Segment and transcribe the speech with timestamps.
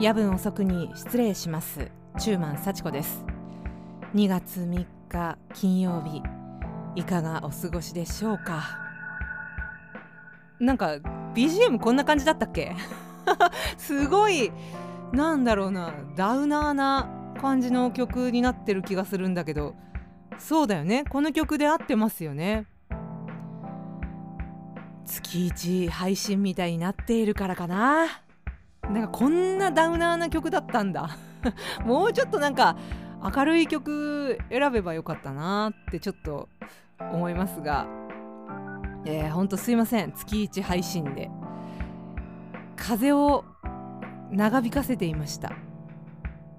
[0.00, 1.90] 夜分遅くに失礼します。
[2.18, 3.24] 中満幸子です。
[4.14, 6.22] 2月3日金曜日
[6.96, 8.62] いかがお過ごしでしょうか？
[10.58, 10.96] なんか
[11.34, 12.74] BGM こんな感じだったっけ？
[13.76, 14.50] すごい
[15.12, 17.08] なんだろうなダウナーな
[17.40, 19.74] 感じの曲になってる気がするんだけど
[20.38, 21.04] そうだよね。
[21.04, 22.64] この曲で合ってますよね。
[25.04, 28.06] 月1配信みたいになっているからかな。
[28.92, 31.16] なんかこんなダウナーな曲だったんだ。
[31.84, 32.76] もうちょっとなんか
[33.34, 36.48] 明るい曲選べばよかったなってちょっと
[36.98, 37.86] 思いますが。
[39.06, 40.12] えー、ほんとすいません。
[40.12, 41.30] 月1配信で。
[42.76, 43.44] 風を
[44.30, 45.52] 長引かせていました。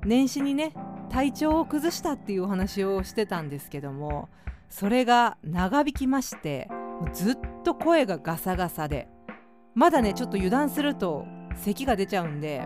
[0.05, 0.73] 年始にね
[1.09, 4.29] 体調を崩したっていうお話をしてたんですけども
[4.69, 6.69] それが長引きまして
[7.13, 9.09] ずっと声がガサガサで。
[9.73, 12.65] まだねちょっと油断すると咳が出ちゃうんで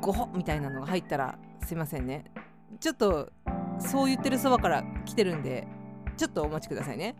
[0.00, 2.24] ゴホみたいなのが入ったらすいませんね。
[2.80, 3.30] ちょっと
[3.78, 5.66] そう言ってるそばから来てるんで
[6.16, 7.16] ちょっとお待ちくださいね。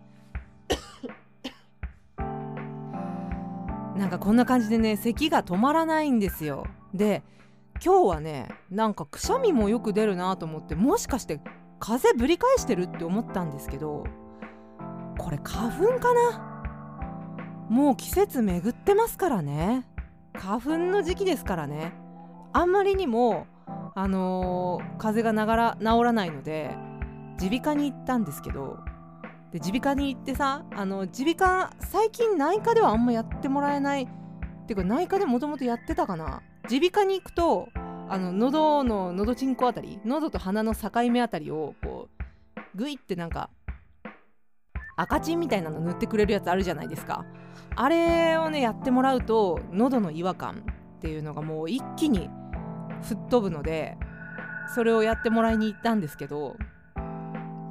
[3.97, 6.67] なんかこんな感じでね咳が止まらないんですよ。
[6.95, 7.23] で
[7.85, 11.41] 今日はねなんかくしゃみもよく出るなと思ってもしかして
[11.79, 14.05] 風ぶり返してるって思ったんですけど
[15.17, 16.48] これ花粉かな？
[17.69, 19.87] もう季節巡ってますからね。
[20.35, 21.93] 花粉の時期ですからね。
[22.53, 23.47] あんまりにも
[23.95, 26.75] あのー、風がながら治らないので
[27.41, 28.79] 耳鼻科に行ったんですけど
[29.53, 34.07] 耳鼻科に行ってさあの耳鼻科最近内科ではあんまやってもらえないっ
[34.67, 36.43] ていうか内科でもともとやってたかな。
[36.71, 37.69] 耳鼻科に行くと
[38.11, 42.09] あの喉の喉チンコあたり喉と鼻の境目あたりをこ
[42.75, 43.51] うグイってなんか
[44.99, 47.25] 赤チンみたいなの塗ってくれるやつあるじゃないですか。
[47.77, 50.65] あれをねやってもらうと喉の違和感
[50.97, 52.29] っていうのがもう一気に
[53.03, 53.97] 吹っ飛ぶので
[54.75, 56.57] それをやってもらいに行ったんですけど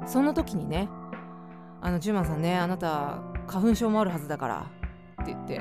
[0.06, 0.88] その時にね
[1.82, 4.70] あのジュマンさんねあなた花粉症もあるはずだから
[5.22, 5.60] って言って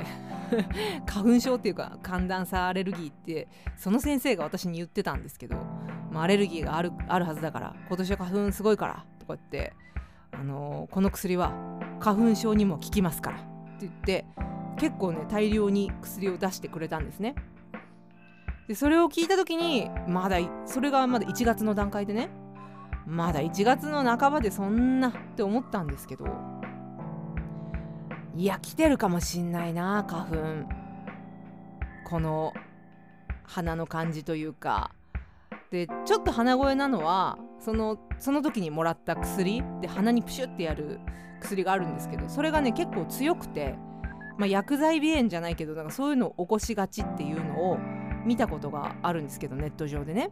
[1.05, 5.57] 花粉症っていうか寒暖差アレルギーってその先生が私に言ってたんですけど、
[6.09, 9.73] まあ、アレルギーがあるあるはずだから今年は花粉すごいからとか言って、
[10.39, 11.53] あの、この薬は
[11.99, 13.37] 花粉症にも効きますから。
[13.37, 13.45] って
[13.81, 14.25] 言って
[14.77, 17.35] 結構ね大量に薬を出してくれたんですね。
[18.67, 22.29] でそれを聞いた時にまだそれがまだ1月の段階でね
[23.05, 26.25] まだ1月の半ばでそんなって思ったんですけど
[28.35, 30.37] いや来てるかもしんないな花粉。
[32.09, 32.53] この
[33.43, 34.91] 鼻の感じというか。
[35.69, 40.99] でちょっと鼻声なのはそのその時にもらった薬で鼻にプシュってやる
[41.39, 43.75] 薬があるんですけどそれがね結構強くて、
[44.37, 47.77] まあ、薬剤鼻炎じゃないけどなんかそういうのを起こしがちっていうのを
[48.25, 50.29] 見たことがあるんですけどネット上でね。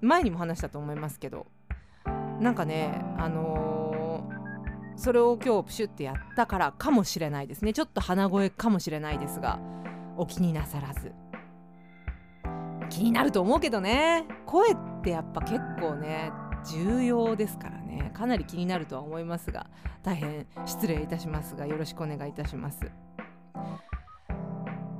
[0.00, 1.46] 前にも話したと思いますけど。
[2.40, 7.72] なんかねあのー、それを今日プシュってやったからかもしれないですね。
[7.72, 9.60] ちょっと鼻声かもしれないですが
[10.16, 11.12] お気になさらず。
[12.90, 14.26] 気になると思うけどね。
[14.44, 16.32] 声ってやっぱ結構ね
[16.64, 18.10] 重要ですからね。
[18.14, 19.66] かなり気になるとは思いますが
[20.02, 22.80] 大変失礼いたしますがよろしくお願いいたします。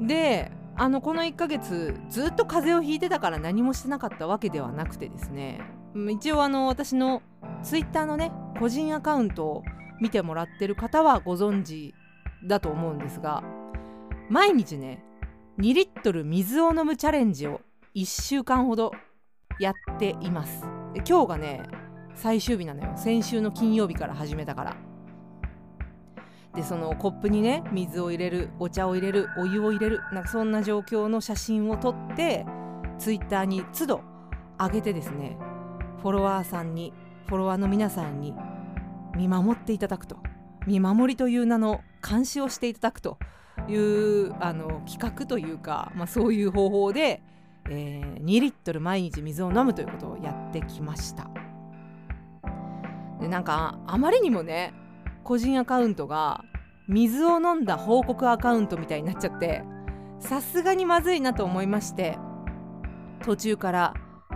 [0.00, 5.60] であのこの1ヶ月ずっと風邪をひいてたから何もしてなかったわけではなくてですね。
[6.10, 7.22] 一応あの私の
[7.62, 9.62] ツイッターのね個人アカウントを
[10.00, 11.94] 見てもらってる方はご存知
[12.46, 13.44] だと思うんですが
[14.30, 15.04] 毎日ね
[15.58, 17.60] 2リットル水を飲むチャレンジを
[17.94, 18.92] 1週間ほど
[19.60, 20.71] やっています。
[21.08, 21.62] 今日がね
[22.14, 22.92] 最終日なのよ。
[22.96, 24.76] 先週の金曜日から始めたから。
[26.54, 32.44] でそのコップにね水を入れるお茶を入れるお湯を入れるなんかそんな状況の写真を撮って
[32.98, 34.02] ツイッターに都度
[34.58, 35.38] 上げてですね
[36.02, 36.92] フォロワーさんに
[37.26, 38.34] フォロワーの皆さんに
[39.16, 40.18] 見守っていただくと。
[40.66, 43.18] 見守りという名の監視をしていただくと
[43.68, 47.22] いうあの企画というか、まあ、そういう方法で、
[47.68, 51.30] えー、2リットル毎日水を飲むということをやってきました。
[53.20, 54.74] でなんかあまりにもね
[55.22, 56.44] 個人アカウントが
[56.88, 59.62] 水を飲んだ報告アカウントみたいになっちゃって
[60.18, 62.18] さすがにまずいなと思いまして
[63.24, 63.94] 途中から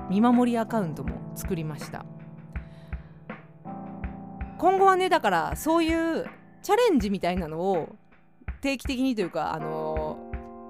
[0.08, 2.04] 見守りアカウントも作りました。
[4.58, 6.26] 今後はねだからそういう
[6.62, 7.96] チャレンジみたいなのを
[8.60, 9.95] 定期的にというかあの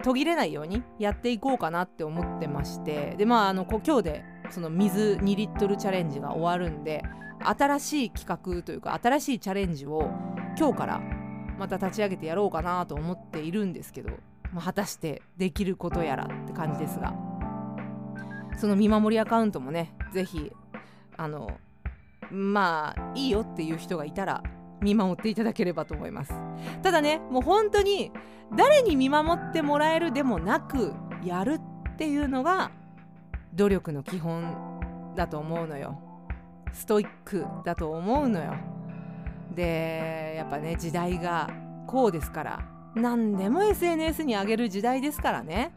[0.07, 7.03] 途切れないようにやっていこうかなって思ってましてでまああの今日でその水2リットルチャレンジが終わるんで
[7.41, 10.09] 新しい企画というか新しいチャレンジを
[10.57, 11.01] 今日から
[11.59, 14.11] また立ち上げてやろうかなと思っているんですけど、
[14.53, 17.13] まあ、果たしてできることやらって感じですが
[18.57, 20.53] その見守りアカウントもね是非
[21.17, 21.59] あの
[22.31, 24.45] まあいいよっていう人がいたら
[24.81, 26.33] 見守っていただければと思います。
[26.83, 28.13] ただねもう本当に
[28.57, 30.93] 誰に見守ってもらえるでもなく
[31.25, 31.59] やる
[31.93, 32.71] っていうのが
[33.55, 36.01] 努力の基本だと思うのよ。
[36.73, 38.55] ストイックだと思うのよ。
[39.55, 41.49] でやっぱね時代が
[41.87, 45.73] こうですから何でも SNS に上げる時代ですからね。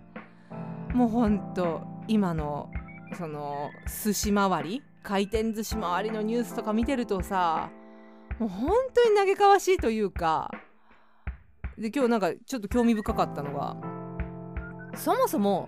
[0.94, 2.70] もうほんと今の
[3.14, 3.70] その
[4.04, 7.70] 寿司回り回転寿司回りのニュースとか見てるとさ
[8.40, 10.50] もう本当に嘆かわしいというか
[11.78, 13.78] で今日なんかちょっと興味深かったのが
[14.96, 15.66] そもそも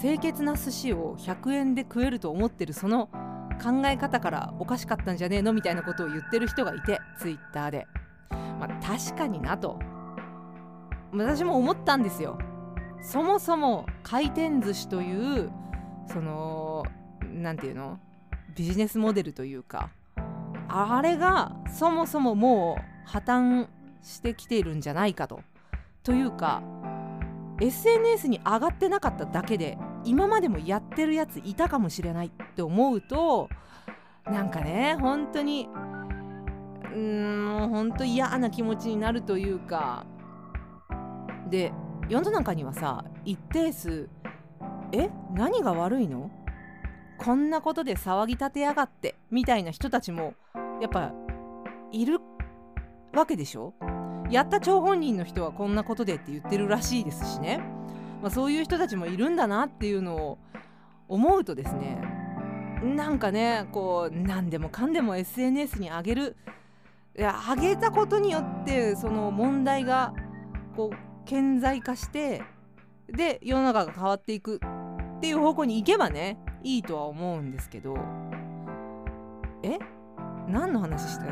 [0.00, 3.08] 清潔な寿司を100円で食えると思ってるその
[3.62, 7.86] 考え方からおかしかったんじゃねえのみたいなことを言ってる人がいてツイッターで、
[8.30, 9.78] まあ、確かになと。
[11.12, 12.38] 私も思ったんですよ。
[13.02, 15.50] そもそも回転寿司という
[16.06, 16.84] その
[17.32, 17.98] 何て言うの？
[18.54, 19.90] ビジネスモデルというか。
[20.68, 23.68] あれがそもそももう破綻
[24.02, 25.40] してきているんじゃないかと。
[26.02, 26.62] というか
[27.60, 33.48] SNS に上がってなかっただけで今までもやってるやついたかもしれないって思うと
[34.24, 35.68] なんかね本当に
[36.94, 40.06] うーん本当嫌な気持ちになるというか。
[41.50, 41.72] で
[42.08, 44.08] 世の中にはさ一定数
[44.92, 45.10] え？
[45.34, 46.30] 何が悪いの？
[47.18, 50.34] こんなことで騒ぎ立てやがってみたいな人たちも
[50.80, 51.12] やっぱ
[51.92, 52.20] いる
[53.12, 53.74] わけでしょ？
[54.30, 57.58] やった張本人の人はこんなことでって言ってるらしいですしね、
[58.22, 60.38] まあ、そういう人たちもいるんだなっていうのを
[61.08, 61.98] 思うとですね
[62.82, 66.36] なんかねこう何でもかんでも SNS に上げる
[67.16, 70.12] いや上げたことによってその問題が
[70.76, 72.42] こう顕在化して
[73.08, 74.60] で世の中が変わっていく
[75.16, 77.96] っていう方向に行けばねいいとは思うんですけど
[79.62, 79.78] え？
[80.48, 81.28] 何の話したっ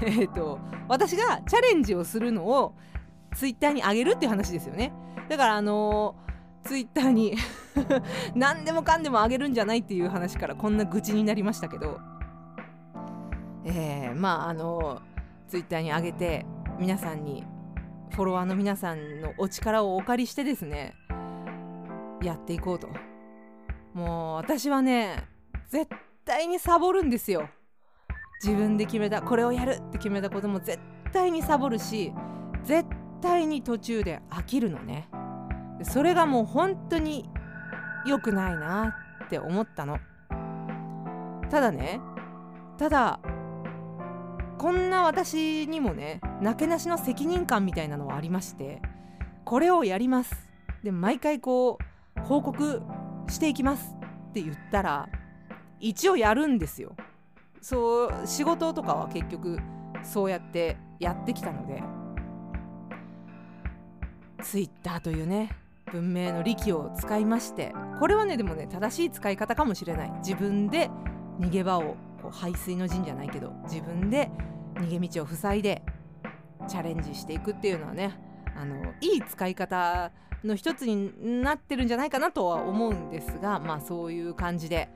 [0.00, 0.06] け？
[0.22, 0.58] えっと
[0.88, 2.74] 私がチャレンジをするのを
[3.34, 4.92] ツイッターに上げるっていう話ですよね。
[5.28, 7.36] だからあのー、ツイッターに
[8.34, 11.98] 何でもかんでも上げるんじゃないっていう話からこんな愚痴になりましたけど。
[13.66, 15.00] えー、まああのー、
[15.48, 16.44] ツイッターに上げて
[16.78, 17.46] 皆さんに
[18.10, 20.94] フォロワーの皆さんのお力をお借りしてですね
[22.22, 22.88] やっていこうと。
[23.94, 25.24] もう私はね
[25.70, 25.86] 絶
[26.24, 27.48] 対にサボるんですよ。
[28.42, 30.78] 自分で決めたこれをやるって決めたことも絶
[31.12, 32.12] 対にサボるし
[32.64, 32.86] 絶
[33.22, 35.08] 対に途中で飽きるのね。
[35.82, 37.30] それがもう本当に
[38.06, 39.98] 良くないなって思ったの。
[41.50, 42.00] ただね
[42.76, 43.20] ただ
[44.58, 48.82] こんな私にもねなけなしの責任感みたいなのはありまして
[49.44, 50.34] これをやります。
[50.82, 51.78] で毎回こ
[52.16, 52.82] う報告
[53.28, 53.96] していきます
[54.30, 55.08] って言ったら
[55.80, 56.94] 一応やるんですよ。
[57.60, 59.58] そう仕事とかは結局
[60.02, 61.82] そうやってやってきたので。
[64.42, 65.56] Twitter というね
[65.90, 70.10] 文明の利器を使いましてこれはねでもね正しい使い方かもしれない。
[70.18, 70.90] 自分で
[71.40, 74.30] 逃げ場をこう排水の陣じゃないけど自分で
[74.74, 75.82] 逃げ道を塞いで
[76.68, 78.18] チャレンジしていくっていうのはね
[78.56, 80.10] あのいい使い方
[80.44, 84.88] の一つになってるんじゃないかなとは思うんですがまあそういう感じで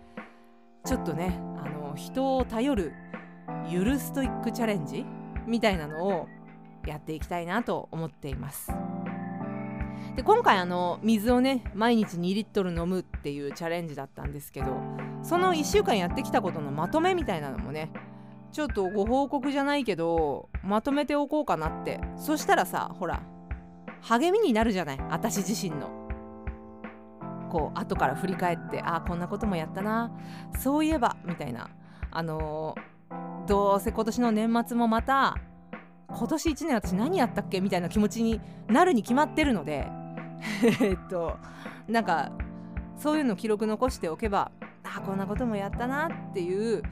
[0.84, 2.92] ちょっとねあの人を頼る
[3.68, 5.04] ゆるストイックチャレンジ
[5.46, 6.28] みたいなのを
[6.86, 8.72] やっていきたいなと思っています。
[10.16, 14.80] で今回あの水をね毎日2リットル飲むっていうチャレンジだったんですけど
[15.22, 17.92] その1週間やってきたことのまとめみたいなのもね
[18.50, 23.22] ちょっとご報告じゃないけどまとめておこうかなってそしたらさほら
[24.02, 24.98] 励みになるじゃない？
[25.10, 25.90] 私自身の。
[27.50, 30.10] こう後から振り返ってああこんなこともやったな。
[30.58, 31.70] そういえばみたいな。
[32.10, 35.36] あのー、どうせ今年の年末もまた
[36.08, 37.60] 今年1年私何やったっけ？
[37.60, 39.88] みたいな気持ちになるに決まってるので。
[40.82, 41.36] えっと
[41.88, 42.30] なんか
[42.96, 44.52] そういうの記録残しておけば
[44.84, 46.82] あこんなこともやったなっていう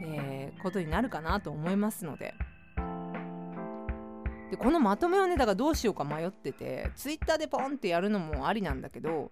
[0.00, 2.34] えー、ことになるかなと思いますので。
[4.50, 9.30] でこのまとめをねだからどうしようか迷っててツイッターでポンってやるのもありなんだけど、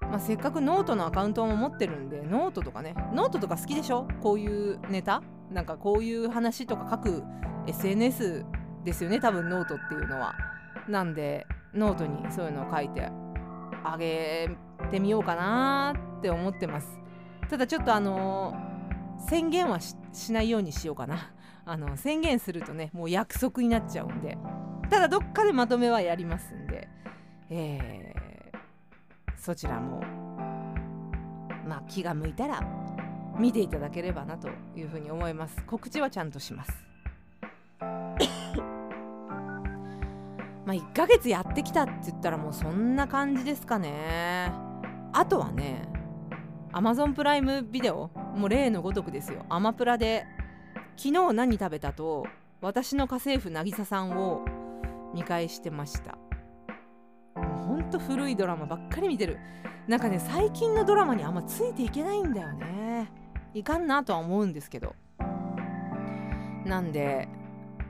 [0.00, 4.08] まあ、せっかくノートのアカウントも持ってるんでノートとかねノートとか好きでしょ？
[4.22, 5.22] こういうネタ？
[5.50, 7.22] なんかこういう話とか書く
[7.66, 8.44] SNS
[8.84, 10.34] ですよね多分ノートっていうのは。
[10.88, 13.10] なんでノートにそういうのを書いて
[13.84, 14.48] あげ
[14.90, 16.98] てみようかなって思ってます。
[17.50, 18.68] ただちょっとあのー
[19.28, 21.32] 宣言はしないようにしようかな
[21.70, 24.38] あの宣言するとねもう約束になっちゃうんで。
[24.90, 26.88] ただどっかでまとめはやりますんで、
[27.50, 28.58] えー、
[29.36, 30.00] そちらも
[31.66, 32.62] まあ気が向いたら
[33.38, 35.62] 見ていただければなというふうに思います。
[35.66, 36.72] 告知はちゃんとします。
[40.64, 44.50] まあ1ヶ月やってきたって言ったらもうそんな感じですかね。
[45.12, 45.86] あとはね
[46.72, 49.44] Amazon プライムビデオもう例のごとくですよ。
[49.50, 50.26] アマプラで
[50.98, 52.26] 昨日何食べたと
[52.60, 54.44] 私の家政婦渚さんを
[55.14, 56.18] 見返してました。
[57.40, 59.38] もうほんと古いドラマばっかり見てる。
[59.86, 63.12] なんかね最近のドラマにあんまついていけないんだよね。
[63.54, 64.96] いかんなとは思うんですけど。
[66.64, 67.28] なんで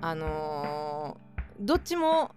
[0.02, 2.32] あのー、どっちも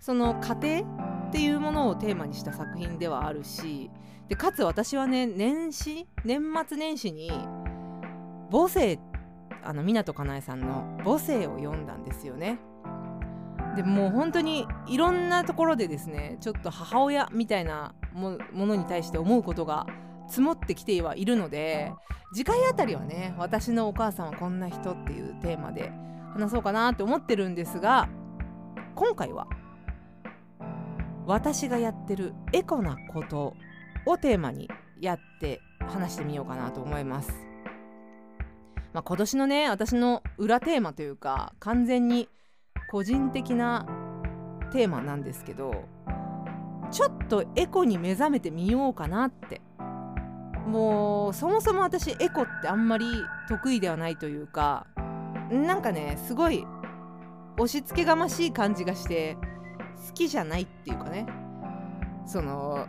[0.00, 3.92] その家庭っていうものをテーマにした作品ではあるし
[4.28, 7.30] でかつ私はね年始年末年始に
[8.50, 9.09] 母性って
[9.64, 12.58] あの湊かなえさんの「母性」を読んだんですよね。
[13.76, 19.86] でもう本当にいろんなところでですねちょっと母親みたいなものに対して思うことが
[20.28, 21.92] 積もってきてはいるので
[22.32, 25.92] 次回あたりはね私のお母さんはこんな人っていうテーマで
[26.34, 28.08] 話そうかなって思ってるんですが
[28.94, 29.46] 今回は
[31.26, 33.54] 私がやってるエコなこと
[34.06, 34.68] をテーマに
[35.00, 37.49] やって話してみようかなと思います。
[38.92, 42.28] まあ、今年のね私の裏テーマというか完全に
[42.90, 43.86] 個人的な
[44.72, 45.84] テーマなんですけど
[46.90, 49.60] ちょっとエコに目覚めてみようかなって。
[50.66, 53.06] もうそもそも私エコってあんまり
[53.48, 54.86] 得意ではないというか
[55.50, 56.64] なんかねすごい
[57.56, 59.36] 押し付けがましい感じがして
[60.06, 61.26] 好きじゃないっていうかね。
[62.24, 62.86] その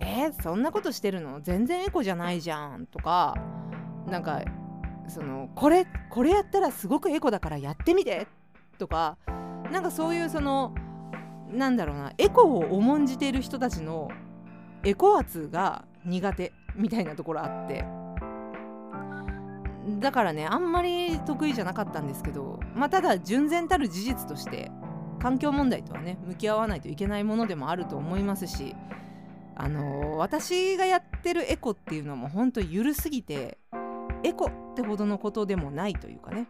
[0.00, 1.42] えー、そんなことしてるの？
[1.42, 3.36] 全然エコじゃないじゃんとか
[4.08, 4.42] なんか
[5.08, 8.26] そのこれこれやったらすごくエコだからやってみて
[8.78, 9.18] とか
[9.70, 10.74] なんかそういうその
[11.50, 14.10] なんだろうなエコを重んじている人たちの
[14.84, 17.84] エコ圧が苦手みたいなところあって。
[19.98, 24.70] だからねあんまり得意じゃなかったんですけどまあただ純然たる事実として
[25.20, 28.76] 環境問題とはね向き合わないといけないものでもあると思いますし
[29.54, 33.58] あの、私がやってるエコっていうのも本当緩すぎて
[34.24, 36.48] エコってほどのことでもないというかね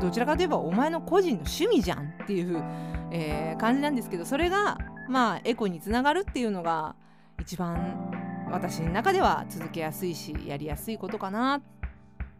[0.00, 2.62] どちらかといえばお前の個人の趣味じゃんっていう、
[3.10, 4.78] えー、感じなんですけどそれが
[5.08, 6.96] まあエコにつながるっていうのが
[7.40, 8.10] 一番
[8.50, 11.62] 私の中では続けやすいしやりやすいことかなっ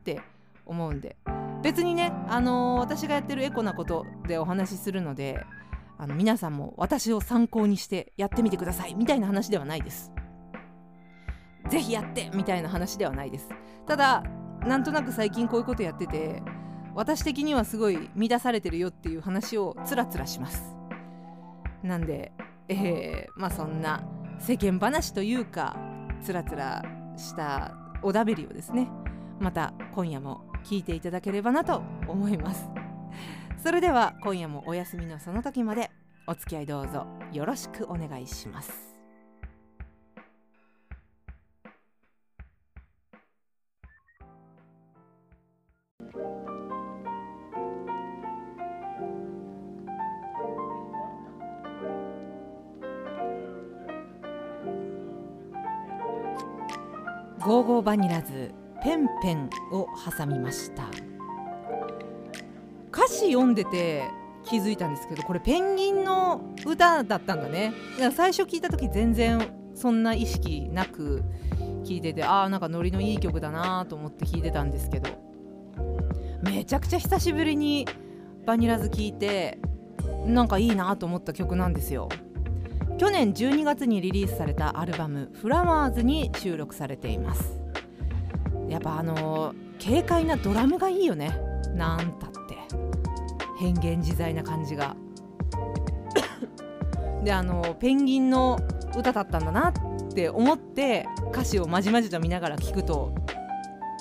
[0.04, 0.20] て
[0.64, 1.16] 思うんで
[1.62, 5.44] 別にね、あのー、私がやってるエコなことでお話しするので
[5.98, 10.12] あの皆さんも私を参考にしてやってみてくださいみたいな話ではないです。
[11.70, 13.48] ぜひやってみたいな話ではないです。
[13.86, 14.22] ただ
[14.66, 16.42] なんとなく最近こういうことやってて
[16.94, 20.76] 私的にはすごい乱されてるよっていう話をつらつらします。
[21.82, 22.32] なんで、
[22.68, 24.02] えー、まあそんな
[24.38, 25.76] 世間話というか
[26.22, 26.82] つらつら
[27.16, 28.88] したおだべりをですね
[29.40, 32.68] また今夜も聞いていただければなと思います。
[33.62, 35.90] それでは今夜もお休みのその時まで
[36.26, 38.93] お付き合いどうぞよろしくお願いします
[57.44, 59.86] ゴーゴーバニラズペンペンを
[60.18, 60.84] 挟みました。
[62.90, 64.04] 歌詞読んでて
[64.44, 67.74] 気づいたんですけどこれペンギンの歌だったんだね。
[67.96, 71.22] だから最初聞いた時全然そんな意識なく
[71.84, 75.10] 聞いててああなんかノリのいい曲だなと思って聞いてたんですけど。
[76.42, 77.86] めちゃくちゃ久しぶりに
[78.46, 79.58] バニラズ聞いて
[80.24, 82.08] なんかいいなと思った曲なんですよ。
[82.96, 87.60] 去年12月にリリースされたアルバム「フラワーズ」に収録されています。
[88.68, 89.52] やっぱあの
[89.84, 91.36] 軽快なドラムがいいよね。
[91.74, 92.56] なんたって。
[93.58, 94.94] 変幻自在な感じが。
[97.24, 98.58] であのペンギンの
[98.96, 99.72] 歌だったんだなっ
[100.12, 103.12] て思って歌詞をまじまじと見ながら聞くと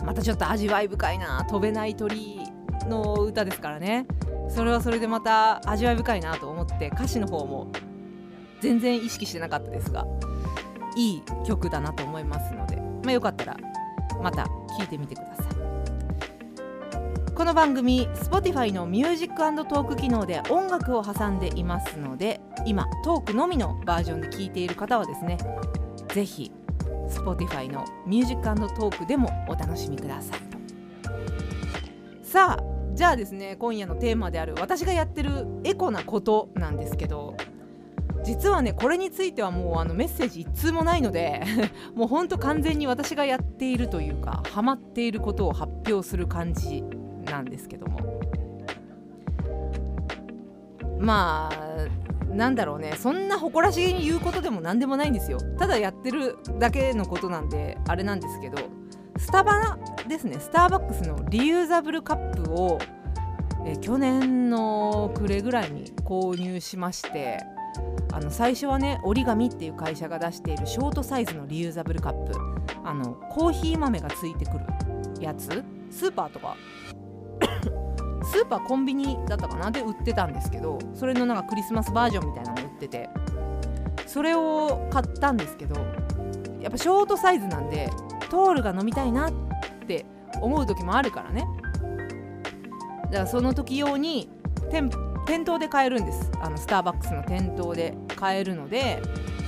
[0.06, 2.42] またちょっと味わい深いな飛べない鳥
[2.88, 4.06] の歌ですからね。
[4.50, 7.68] それはそれでまた味わい深いなと思って歌詞の方も
[8.64, 10.08] 全然意識してなかったですが
[10.96, 13.58] いい曲だなと思いますので、まあ、よかったら
[14.22, 17.34] また聴いてみてください。
[17.36, 25.38] この番組 Spotify の Music Talk 機能で音楽を挟んでいますので今トークのみのバージョンで聞いている方はですね
[26.14, 26.52] ぜひ
[27.10, 30.40] Spotify の Music Talk でもお楽しみください
[32.24, 37.36] さあじゃあですね今夜のテーマである私がやってるエコなことなんですけど
[38.24, 41.44] 実はねこれについてはもうあのメッセージ一通もないので
[41.96, 46.84] もうほんと完全に私がやっているというかハマっていることを発表する感じ
[47.26, 48.00] なんですけども。
[51.00, 52.94] まあなんだろうね。
[52.98, 55.38] そんな誇らしげに言うことでも何でもないんですよ。
[55.60, 58.58] ただやってるだけのことなんであれなんですけど
[59.18, 59.78] スタバ
[60.08, 60.38] ですね。
[60.40, 62.80] スターバックスのリユーザブルカップを
[63.66, 67.40] え去年の暮れぐらいに購入しまして
[68.12, 72.34] あの最初はね折り紙っていう会社が出しているショートサイズのリユーザブルカップ。
[72.86, 74.66] あのコーヒー豆がついてくる
[75.20, 75.64] やつ。
[75.90, 76.56] スーパーとか。
[78.24, 79.72] スーパーコンビニだったかな？
[79.72, 83.10] で売ってたんですけどそれのなんかクリスマスバージョンみたいなの売ってて。
[84.06, 85.76] それを買ったんですけど
[86.62, 87.90] やっぱショートサイズなんで
[88.30, 89.32] トールが飲みたいなっ
[89.88, 90.06] て
[90.40, 91.48] 思う時もあるからね。
[93.06, 94.30] だからその時用に
[94.72, 94.90] 店
[95.26, 96.32] 店頭で買えるんです。
[96.42, 99.02] あのスターバックスの店頭で買えるので、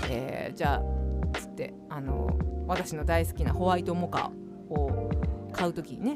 [0.10, 4.32] えー、じゃあつってあの私の大好きなホワイトモカ
[4.70, 5.10] を
[5.52, 6.16] 買う時にね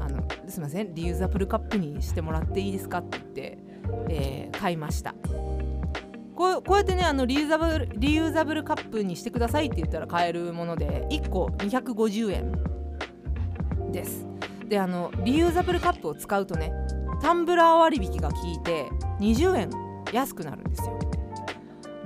[0.00, 3.58] あのすいませんリユーザブルカップにしてもらっていいですかって言って、
[4.10, 5.14] えー、買いました。
[6.34, 14.26] こうこうやってねあのリユーザブルリユーザブルカップにしてくださいって言ったら買えるもので1個250円です。
[14.68, 16.72] であのリユーザブルカップを使うとね
[17.20, 18.88] タンブラー割引が効いて
[19.20, 19.70] 20円
[20.12, 20.98] 安くなるんですよ。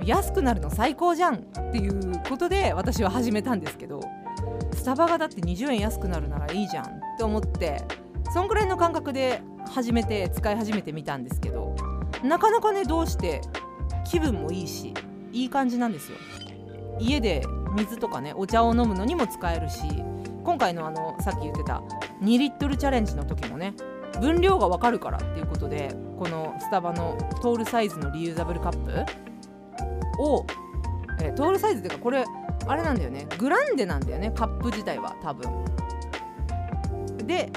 [0.03, 1.39] 安くなるの最高じゃんっ
[1.71, 4.01] ていうことで私は始めたんですけど
[4.73, 7.83] スタバがだって20円安くなるならいいじゃんって思って
[8.33, 11.75] そんぐらいの感覚で始めて使い始めてみたんですけど
[12.23, 13.41] なかなかねどうして
[14.09, 14.93] 気分もいいし
[15.31, 16.17] いい感じなんですよ。
[16.99, 17.43] 家で
[17.75, 19.81] 水とかねお茶を飲むのにも使えるし
[20.43, 21.81] 今回のあのさっき言ってた
[22.21, 23.73] 2リットルチャレンジの時もね
[24.19, 28.91] 分量がわかるからっていうことでこのスタバのトールサイズのリユーザブルカップ
[30.21, 30.45] を、
[31.21, 32.25] えー、トールサイズっていうかこれ
[32.67, 33.27] あれなんだよね。
[33.39, 34.31] グランデなんだよね。
[34.35, 35.49] カップ自体は多分。
[37.25, 37.51] で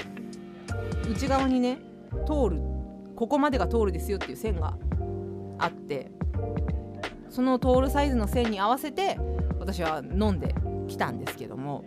[1.11, 1.79] 内側にね
[2.27, 2.62] 通る
[3.17, 4.77] ここまでが通るですよっていう線が
[5.59, 6.11] あって
[7.29, 9.19] その通るサイズの線に合わせて
[9.59, 10.55] 私は飲んで
[10.88, 11.85] きたんですけども。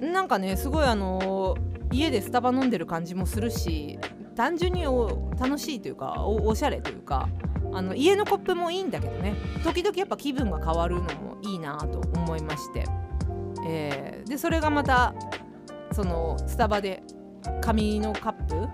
[0.00, 3.98] なんかねすごいあのー、家でスタバ飲んでる感じもするし
[4.34, 7.28] 単純に楽しいというかおしゃれというか
[7.72, 9.34] あの家のコップもいいんだけどね。
[9.62, 12.84] 時々やっぱ気分が変わるのもいいなと思いまして、
[13.66, 15.14] えー、でそれがまた
[15.92, 17.02] そのスタバで
[17.60, 18.68] 紙のカップ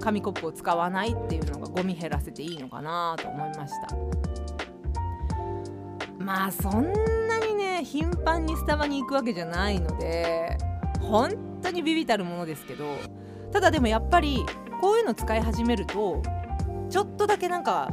[0.00, 3.96] 紙コップを使わないっていうのがゴミ減らせていいのかなと思いました。
[6.18, 6.92] まあそん
[7.28, 10.56] なにね頻繁にスタバに行くわけじゃないので
[11.00, 12.96] 本当にビビたるものですけど
[13.52, 14.44] ただでもやっぱり
[14.80, 16.22] こういうの使い始めると
[16.90, 17.90] ちょっとだけなんか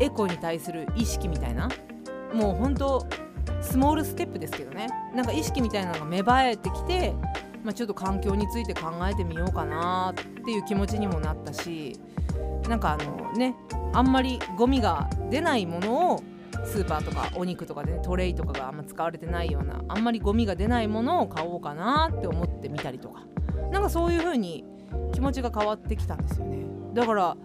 [0.00, 1.68] エコに対する意識みたいな
[2.32, 3.06] もうほんと
[3.60, 4.88] スモールステップですけどね。
[5.14, 7.14] なんか意識みたいなのが芽生えてきて、
[7.62, 11.98] まあ、ちょっと環境について考えてみようかなっていう気持ちにもなったし
[12.68, 13.54] なんかあのね
[13.92, 16.22] あんまりゴミが出ないものを
[16.64, 23.26] スーパーとかお肉とかで、ね、トレイとかがあんま使われてないようなあんまりゴミが出ないものを買おうかなって思ってみたりとか。
[23.70, 24.64] なんかそういう風に
[25.12, 26.64] 気持ちが変わってきたんですよね。
[26.94, 27.36] だから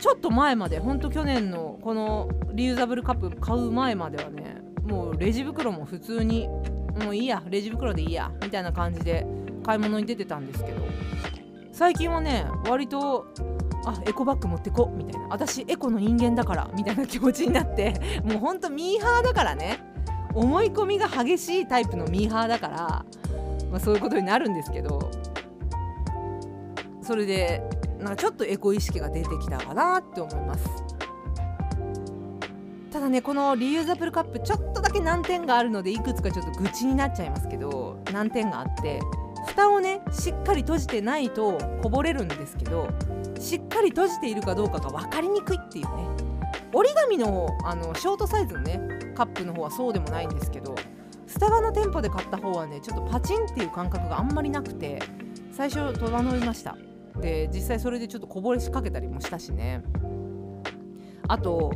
[0.00, 6.46] ちょっと前までほんと去年のこのリユーザブルカップ買う前まではねもうレジ袋も普通に
[7.02, 9.26] もういいやレジ袋でいいやみたいな感じで
[9.64, 10.82] 買い物に出てたんですけど。
[11.72, 13.26] 最近はね割と
[13.84, 18.00] あエコバッグ持ってこみたいな私エコの人間だからみたいな気持ちになって。
[18.24, 19.78] もうほんとミーハーだからね。
[20.34, 22.78] 思い込みが激しいタイプのミーハーだから、
[23.70, 25.10] まあ、そういうことになるんですけど。
[27.02, 27.62] それで
[27.98, 30.68] なんかちょっとエコ意識が出てきたかなって思います。
[32.90, 39.00] ただねこのリユーザブルカップちょっとだけ難点があるのでいくつかちょっと愚痴になっちゃいますけど難点があって。
[39.54, 42.88] 蓋をねしっかり閉じてないとこぼれるんですけど
[43.38, 46.08] しっかり閉じているかどうかが分かりにくいっていうね。
[46.72, 48.80] 折り紙のあのショートサイズのね
[49.14, 50.74] カップの方はそうでもないんですけど
[51.28, 55.00] スタバの店舗で買った方はねちょっとパチンっていう感覚があんまりなくて
[55.52, 56.76] 最初戸惑いました。
[57.20, 59.84] で実際それでちょっとこぼれしかけたりもしたしね。
[61.28, 61.72] あと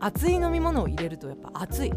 [0.00, 1.92] 熱い飲み物を入れるとやっぱ熱い。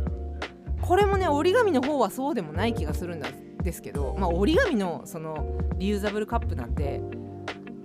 [0.81, 3.21] これもね折り紙の方はそうでもない気がするん
[3.67, 7.01] ですけど、まあ、折り紙のそのリユーザブルカップなんて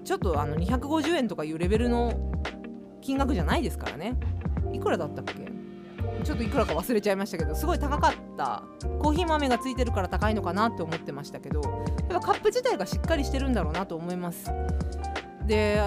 [0.05, 2.15] ちょっとあの250円とかいうレベルの
[3.01, 4.15] 金額じゃないですからね。
[4.73, 5.33] いくらだったっけ？
[6.23, 8.63] ちょっといくらか忘れちゃいましたけどすごい高かった。
[9.01, 11.61] コーヒー豆がついてるから高いのかなって思ってましたけど
[12.09, 14.53] やっぱカップ自体がしっかりしてるんだろうなと思います。
[15.47, 15.83] で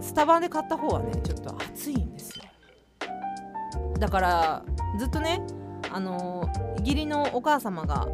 [0.00, 2.44] スタバで買った方はねちょっと熱いんですよ。
[3.98, 4.64] だから
[4.98, 5.42] ずっとね
[5.92, 8.08] あの義理のお母様が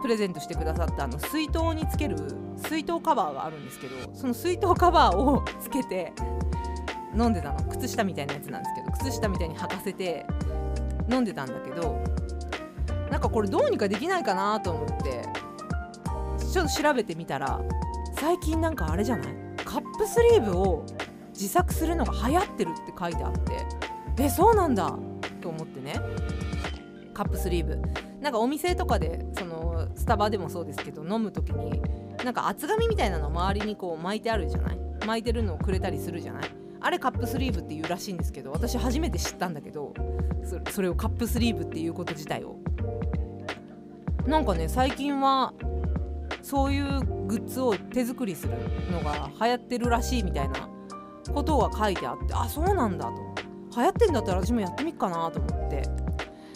[0.00, 2.16] プレゼントしてくださったあの水筒につける
[2.56, 6.12] 水筒カバーがあるんですけどその水筒カバーを つけて
[7.16, 7.60] 飲んでたの。
[7.70, 10.26] 靴下みたいなやつなんですけど靴下みたいに履かせて
[11.10, 11.98] 飲んでたんだけど
[13.10, 15.22] なんかこれどうにかできないかなと思って
[16.52, 17.60] ちょっと調べてみたら
[18.14, 19.34] 最近なんかあれじゃない？
[19.64, 20.84] カップスリーブを
[21.32, 23.66] 自作するのが流行ってるって書いてあって
[24.18, 24.94] えそうなんだ
[25.40, 25.94] と思ってね。
[27.14, 27.80] カップスリーブ。
[28.20, 29.49] なんかお店とかでその
[29.94, 31.82] スタバでもそうですけど飲む時に
[32.24, 34.78] なんか厚紙みたいなの周りにこう巻いてあるじゃない？
[35.06, 36.42] 巻いてるのをくれたりするじゃない？
[36.80, 39.92] あれカップスリーブっていうらしいんですけど私初めて知ったんだけど
[40.70, 42.56] それをカップスリーブっていうこと自体を。
[44.26, 45.54] なんかね最近は
[46.42, 48.54] そういうグッズを手作りする
[48.90, 50.68] のが流行ってるらしいみたいな
[51.34, 53.34] ことが書いてあってあそうなんだと。
[53.76, 55.82] 流行ってんだったら私もやってみっかなと思って。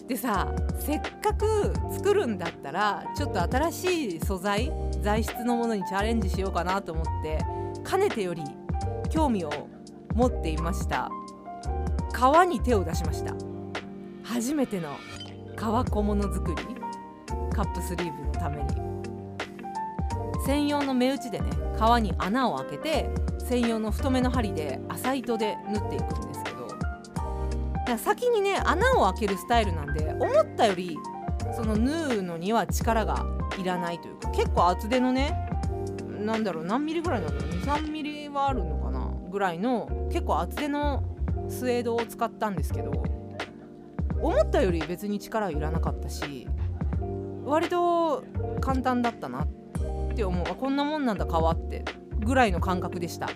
[0.08, 4.70] でさせっかく作るんだったらちょっと新しい素材
[5.02, 7.38] 材質のものにチャレンジしようかなと思って
[7.82, 8.42] かねてより
[9.10, 9.50] 興味を
[10.14, 11.10] 持っていました。
[12.12, 13.34] 革に手を出しました。
[14.22, 14.96] 初めての
[15.56, 16.56] 革小物作り
[17.54, 18.74] カップスリーブのために。
[20.46, 26.43] 専用の目打ちでね革に穴を開けて専用の太めの針で浅糸で縫っていくんです。
[27.98, 30.96] 先にね穴を開けるスタイルなんで思ったより
[31.54, 33.24] その縫うのには力が
[33.58, 35.48] いらないというか結構厚手のね
[36.18, 41.02] なんだろう何ミリぐらいなの23ミリはあるのかなぐらいの結構厚手の
[41.48, 42.90] スウェードを使ったんですけど
[44.20, 46.48] 思ったより別に力はいらなかったし
[47.44, 48.24] 割と
[48.60, 49.48] 簡単だったなっ
[50.14, 50.46] て思う。
[50.54, 51.84] こんなもんなんだ革って
[52.24, 53.28] ぐらいの感覚でした。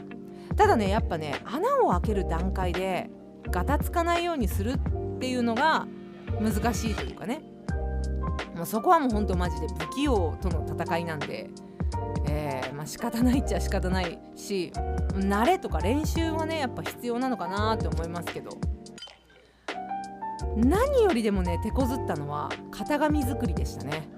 [0.57, 3.11] ただねやっぱね穴を開ける段階で
[3.51, 5.87] ガタつかないようにするっていうのが
[6.41, 7.43] 難しいというかね。
[8.55, 11.51] もうそこはもうほんとマジで不器用との戦いなんで、
[12.29, 14.73] えー、まあ仕方ないっちゃ仕方ないし
[15.15, 18.51] 慣れとか練習はねやっぱ必要なのかなって思いますけど。
[20.57, 24.09] 何よりでもね手こずったのは型紙作りでしたね。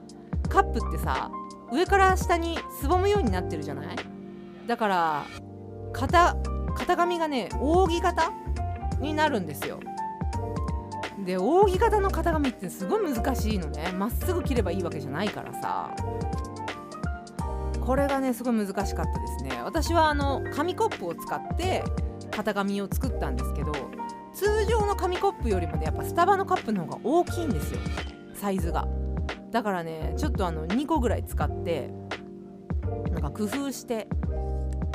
[0.48, 1.30] カップってさ
[1.70, 3.96] 上から下にすぼむようになってるじゃない？
[4.66, 5.24] だから
[5.92, 6.36] 型
[6.76, 8.32] 型紙がね扇形？
[9.00, 9.80] になるんですよ。
[11.24, 13.92] で扇形の型紙ってすごい難しいのね。
[13.92, 15.94] まっすぐ切ればいいわけじゃないからさ。
[17.80, 19.62] これがねすごい難しかったですね。
[19.64, 21.82] 私はあの紙コップを使って
[22.30, 23.72] 型紙を作ったんですけど
[24.32, 27.80] 通常の紙コップよりもねやっぱスタバのカップの方が大きいんですよ。
[28.34, 28.86] サイズが。
[29.50, 31.90] だからねちょっとあの2個ぐらい使って
[33.10, 34.08] なんか工夫して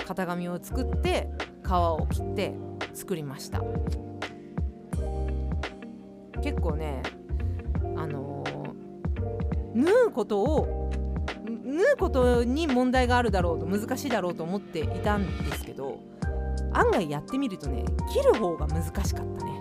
[0.07, 1.29] 型紙を作って
[1.65, 2.55] 皮を切って
[2.95, 3.61] 作りました。
[6.41, 7.01] 結構ね
[7.95, 10.91] あのー、縫うことを
[11.47, 15.99] 縫うことに問題があるだろうと難しいだろうと思っていたんですけど
[16.73, 19.55] 案外やってみるとね切る方が難しかったね。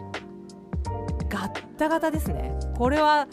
[1.29, 2.57] ガッタガタですね。
[2.77, 3.27] これは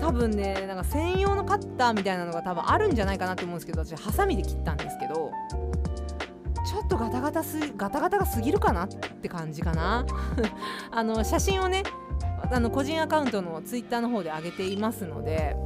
[0.00, 5.31] 多分ねなんか専用のカッターみたいなのが多分あるんじゃないかなと思うんですけど私ハサミで切ったんですけど
[6.92, 10.04] とガタガタすガタガタが過ぎるかなって感じかな。
[10.92, 11.82] あの写真をね
[12.50, 15.56] あの個人アカウントのツイッターの方で上げていますので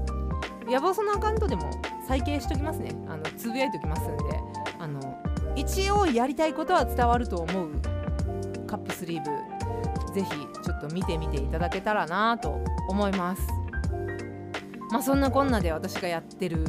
[0.66, 1.68] 野望そのアカウントでも
[2.06, 2.90] 再掲しときますね。
[3.08, 4.40] あのつぶやいておきますんで
[4.78, 5.00] あの
[5.56, 7.70] 一応やりたいことは伝わると思う
[8.66, 10.30] カップスリーブぜひ
[10.62, 13.42] ちょっと見てみていただけたらなと思います。
[14.92, 16.64] まあそんなこんなで私がやってる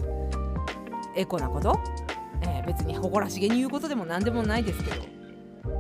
[1.16, 1.80] エコなこと、
[2.68, 5.02] 別に誇らしげに言うことでも何でもないですけど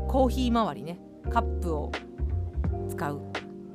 [0.07, 0.97] コーヒー周りね
[1.29, 1.91] カップを
[2.89, 3.21] 使う。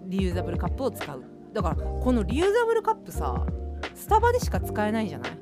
[0.06, 1.22] リユーザブルカップを使う。
[1.52, 3.46] だからこのリユーザブルカップさ
[3.94, 5.32] スタバでしか使えないじゃない？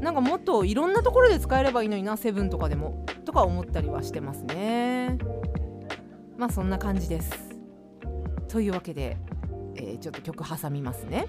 [0.00, 3.06] なんかもっといろんなところで使えればいいのになセブンとかでも。
[3.24, 5.16] とか思ったりはしてますね。
[6.36, 7.32] まあそんな感じです。
[8.48, 9.16] というわけで、
[9.76, 11.28] えー、ちょっと曲挟みますね。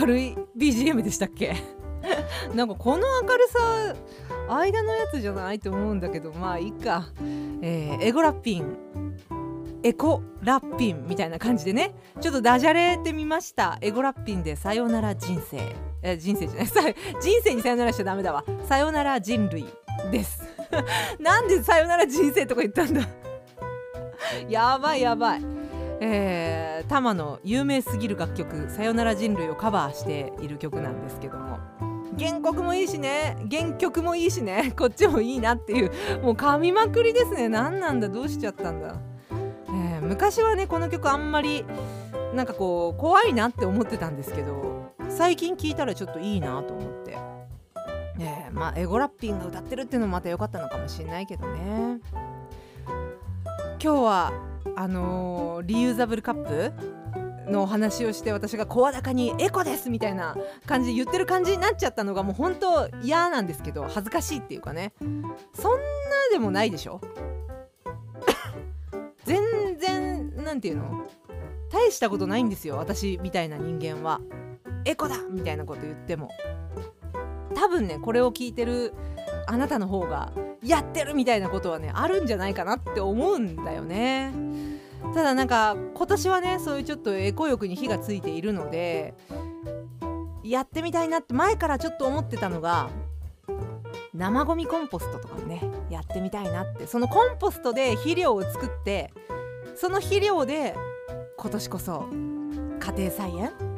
[0.00, 1.54] 明るい BGM でしたっけ？
[2.54, 3.94] なんかこの明るさ
[4.48, 7.04] 間のやつじゃないと思うんだけどまあいいか、
[7.62, 8.76] えー、エゴラッピン。
[9.82, 11.94] エコラッピンみたいな感じでね。
[12.20, 13.78] ちょっとダジャレってみました。
[13.80, 15.58] エゴラッピンでさよなら人生。
[16.02, 16.66] え人生じゃない。
[17.20, 18.44] 人生にさよならしちゃダメだわ。
[18.68, 19.64] さよなら人類
[20.10, 20.42] です。
[21.18, 23.00] なんでさよなら人生とか言ったんだ？
[24.50, 25.42] やばいやばい。
[26.02, 31.58] えー、タマの有名すぎる楽曲「さよなら人類」をカバーしている曲なんですけども。
[32.18, 33.36] 原曲もいいしね。
[33.50, 34.72] 原曲もいいしね。
[34.76, 35.90] こっちもいいなっていう。
[36.22, 37.48] もう噛みまくりですね。
[37.48, 38.08] 何なんだ？
[38.08, 38.96] どうしちゃったんだ、
[39.68, 41.64] えー、昔はねこの曲あんまり
[42.34, 47.16] なんかこう怖いなって思ってたんですけど最近聞いたらちょっといいなと思って。
[48.18, 52.00] ねえまあエゴラッピンが歌ってるっていうのもまた良かったのかもしれないけどね。
[53.82, 54.32] 今日は
[54.76, 56.72] あのー、リユーザブルカップ
[57.50, 64.92] のお話をして私が声高にエコですみたいな感じで言ってる感じになっちゃったのがもう本当嫌なんですけど恥ずかしいっていうかね。
[65.54, 65.78] そんな
[66.30, 67.00] でもないでしょ？
[69.24, 71.06] 全然なんていうの？
[71.72, 74.20] 大したことないんですよ私みたいな人間は。
[74.84, 76.30] エコだみたいなこと言っても。
[77.54, 78.94] 多分ねこれを聞いてる
[79.46, 80.32] あなたの方が
[80.64, 84.32] やってるみたいなことはねあるんじゃないかなって思うんだよね。
[85.14, 89.14] ただなんか今年はねそういうちょっとエコ欲に火がついているので
[90.44, 92.90] やってみたいなって前からちょっと思ってたのが
[94.14, 96.86] 生ゴミコンポストとかねやってみたいなって。
[96.86, 99.12] そのコンポストで肥料を作って
[99.74, 100.76] その肥料で
[101.38, 102.06] 今年こそ
[102.80, 103.69] 家庭菜園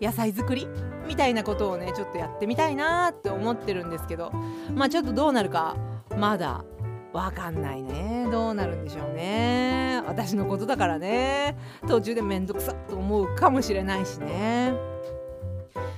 [0.00, 0.68] 野菜作り？
[1.06, 4.32] みたいなことをねちょっとやってみたいなって思ってるんですけど。
[4.74, 5.76] まあちょっとどうなるか
[6.16, 6.64] まだ
[7.12, 8.28] わかんないね。
[8.30, 10.02] どうなるんでしょうね。
[10.06, 11.56] 私のことだからね。
[11.86, 14.72] 途中でめんどくさと思うかもしれないしね。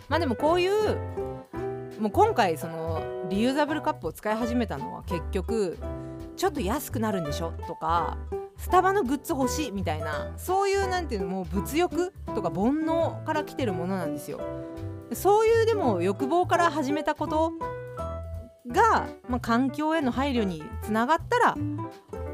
[0.09, 0.97] まあでもこういう
[2.01, 5.79] もう今回そのリユーザブルカップを使い始めたのは結局
[6.37, 7.53] ちょっと安くなるんでしょ？
[7.67, 8.17] とか
[8.61, 14.41] スタバのグッズ欲しいみたいなそういうなんていうのもう物欲とか煩悩から来てるものなんですよ。
[15.13, 17.53] そういうでも欲望から始めたこと
[18.69, 21.57] が、まあ、環境への配慮につながったら、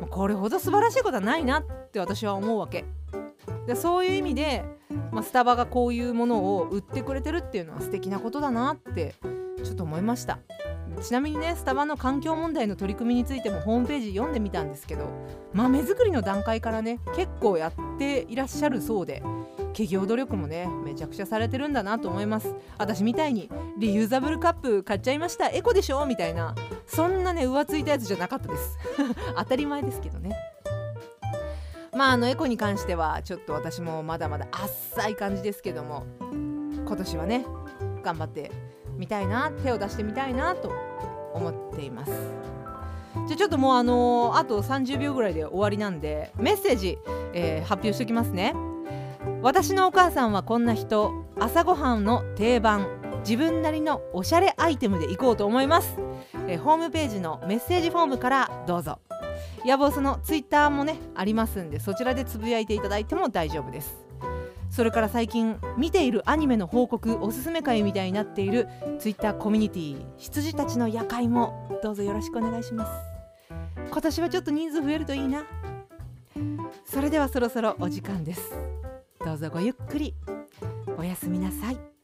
[0.01, 2.85] ま、これほど素晴らしいことはないなって私は思うわけ。
[3.67, 4.65] でそういう意味で、
[5.12, 9.15] まあ、スタバがこういうものを売ってくれてるっていうのは素敵なことだなって
[9.65, 10.39] ちょっと思いました。
[11.03, 15.09] ちなみにねスタバの環境問題の取り組みについてもホームページ読んでみたんですけど
[15.53, 19.23] 豆作りの段階からね結構やっていらっしゃるそうで
[19.69, 22.55] 企業努力もねめちゃくちゃされてるんだなと思います。
[22.79, 26.07] 私みたいにリユーザブルカップ買っちゃいましたエコでしょ？
[26.07, 26.55] みたいな
[26.87, 28.79] そんなね浮ついたやつじゃなかったです。
[29.37, 30.35] 当たり前ですけどね。
[31.95, 36.07] まああのエコに関してはちょっと私もまだまだあっさい感じですけども
[36.87, 37.45] 今年はね
[38.03, 38.51] 頑張って
[38.97, 40.73] みたいな手を出してみたいなと
[41.35, 42.13] 思っています。
[43.27, 46.99] じゃあちょっともうあのー、あと30秒ぐらいで終わりなんでメッセージ、
[47.33, 48.55] えー、発表しておきますね。
[49.43, 52.87] 私のお母さんはこんな人朝ごはんの定番
[53.21, 55.97] 自分なりのおしゃれアイテムでいこうと思います、
[56.49, 58.99] えー、ホームページのメッセージフォームからどうぞ。
[59.65, 64.06] 野望そのツイッターもねありますんでそちらでつぶやいていただいても大丈夫です。
[64.77, 72.93] それから最近見ているアニメの報告おすすめ会みたいになっているツイッターコミュニティ羊たちの夜会もどうぞよろしくお願いします。
[73.91, 75.47] 今年はちょっと人数増えるといいな。
[76.85, 78.53] それではそろそろお時間です。
[79.25, 80.15] どうぞごゆっくり。
[80.99, 81.96] おやすみなさい。